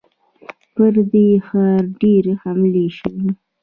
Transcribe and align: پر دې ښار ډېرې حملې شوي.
پر 0.73 0.93
دې 1.11 1.27
ښار 1.47 1.83
ډېرې 2.01 2.33
حملې 2.41 2.87
شوي. 2.97 3.29